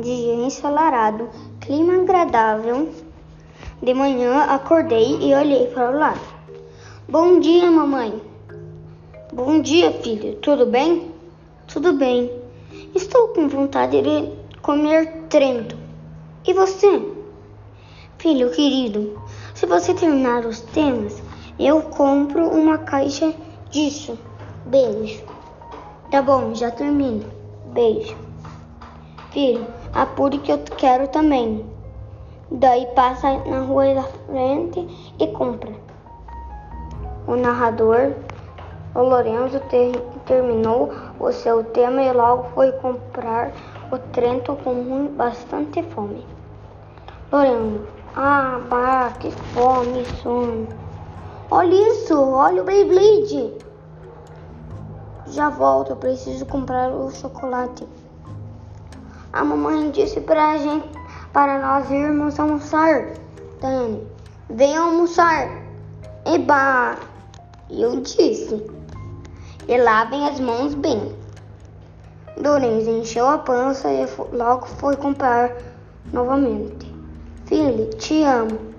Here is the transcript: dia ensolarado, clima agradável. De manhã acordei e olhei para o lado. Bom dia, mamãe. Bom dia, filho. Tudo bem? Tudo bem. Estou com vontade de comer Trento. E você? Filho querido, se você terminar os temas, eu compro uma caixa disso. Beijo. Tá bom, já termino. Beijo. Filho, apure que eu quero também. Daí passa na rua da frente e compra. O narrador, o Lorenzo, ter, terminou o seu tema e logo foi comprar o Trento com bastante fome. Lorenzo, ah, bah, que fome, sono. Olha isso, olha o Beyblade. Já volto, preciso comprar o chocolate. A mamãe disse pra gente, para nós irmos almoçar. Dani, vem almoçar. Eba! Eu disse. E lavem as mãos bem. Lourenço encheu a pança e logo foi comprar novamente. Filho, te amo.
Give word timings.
dia 0.00 0.34
ensolarado, 0.34 1.28
clima 1.60 2.02
agradável. 2.02 2.88
De 3.82 3.92
manhã 3.92 4.44
acordei 4.44 5.18
e 5.20 5.34
olhei 5.34 5.66
para 5.66 5.90
o 5.90 5.98
lado. 5.98 6.20
Bom 7.08 7.38
dia, 7.40 7.70
mamãe. 7.70 8.20
Bom 9.32 9.60
dia, 9.60 9.92
filho. 9.92 10.36
Tudo 10.36 10.66
bem? 10.66 11.10
Tudo 11.66 11.92
bem. 11.92 12.30
Estou 12.94 13.28
com 13.28 13.48
vontade 13.48 14.00
de 14.00 14.30
comer 14.62 15.24
Trento. 15.28 15.76
E 16.46 16.52
você? 16.52 17.02
Filho 18.18 18.50
querido, 18.50 19.20
se 19.54 19.66
você 19.66 19.92
terminar 19.92 20.46
os 20.46 20.60
temas, 20.60 21.22
eu 21.58 21.82
compro 21.82 22.48
uma 22.48 22.78
caixa 22.78 23.34
disso. 23.70 24.18
Beijo. 24.66 25.22
Tá 26.10 26.22
bom, 26.22 26.54
já 26.54 26.70
termino. 26.70 27.24
Beijo. 27.72 28.16
Filho, 29.34 29.66
apure 29.92 30.38
que 30.38 30.52
eu 30.52 30.58
quero 30.58 31.08
também. 31.08 31.66
Daí 32.52 32.86
passa 32.94 33.36
na 33.44 33.62
rua 33.62 33.92
da 33.92 34.04
frente 34.04 35.12
e 35.18 35.26
compra. 35.26 35.72
O 37.26 37.34
narrador, 37.34 38.12
o 38.94 39.00
Lorenzo, 39.00 39.58
ter, 39.68 39.90
terminou 40.24 40.92
o 41.18 41.32
seu 41.32 41.64
tema 41.64 42.00
e 42.00 42.12
logo 42.12 42.44
foi 42.54 42.70
comprar 42.74 43.50
o 43.90 43.98
Trento 43.98 44.54
com 44.62 45.08
bastante 45.16 45.82
fome. 45.82 46.24
Lorenzo, 47.32 47.88
ah, 48.14 48.60
bah, 48.70 49.14
que 49.18 49.32
fome, 49.32 50.04
sono. 50.22 50.68
Olha 51.50 51.74
isso, 51.74 52.16
olha 52.22 52.62
o 52.62 52.64
Beyblade. 52.64 53.52
Já 55.26 55.50
volto, 55.50 55.96
preciso 55.96 56.46
comprar 56.46 56.92
o 56.92 57.10
chocolate. 57.10 57.84
A 59.34 59.42
mamãe 59.42 59.90
disse 59.90 60.20
pra 60.20 60.56
gente, 60.58 60.88
para 61.32 61.58
nós 61.58 61.90
irmos 61.90 62.38
almoçar. 62.38 63.14
Dani, 63.60 64.00
vem 64.48 64.76
almoçar. 64.76 65.48
Eba! 66.24 66.96
Eu 67.68 68.00
disse. 68.00 68.64
E 69.66 69.76
lavem 69.76 70.28
as 70.28 70.38
mãos 70.38 70.74
bem. 70.74 71.12
Lourenço 72.36 72.88
encheu 72.88 73.26
a 73.26 73.38
pança 73.38 73.90
e 73.92 74.06
logo 74.32 74.66
foi 74.66 74.94
comprar 74.94 75.50
novamente. 76.12 76.94
Filho, 77.46 77.90
te 77.90 78.22
amo. 78.22 78.73